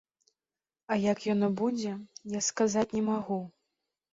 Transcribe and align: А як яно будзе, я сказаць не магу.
А 0.95 0.95
як 1.03 1.21
яно 1.33 1.49
будзе, 1.61 1.93
я 2.37 2.41
сказаць 2.49 2.89
не 2.99 3.07
магу. 3.13 3.39